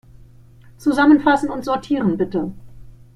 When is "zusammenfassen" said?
0.79-1.51